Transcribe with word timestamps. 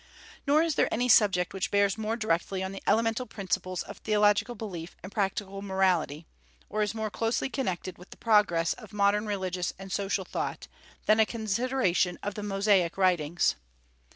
Nor 0.47 0.63
is 0.63 0.73
there 0.73 0.91
any 0.91 1.07
subject 1.07 1.53
which 1.53 1.69
bears 1.69 1.95
more 1.95 2.17
directly 2.17 2.63
on 2.63 2.71
the 2.71 2.81
elemental 2.87 3.27
principles 3.27 3.83
of 3.83 3.97
theological 3.99 4.55
belief 4.55 4.95
and 5.03 5.11
practical 5.11 5.61
morality, 5.61 6.25
or 6.69 6.81
is 6.81 6.95
more 6.95 7.11
closely 7.11 7.49
connected 7.51 7.99
with 7.99 8.09
the 8.09 8.17
progress 8.17 8.73
of 8.73 8.93
modern 8.93 9.27
religious 9.27 9.73
and 9.77 9.91
social 9.91 10.25
thought, 10.25 10.67
than 11.05 11.19
a 11.19 11.25
consideration 11.27 12.17
of 12.23 12.33
the 12.33 12.41
Mosaic 12.41 12.97
writings. 12.97 13.53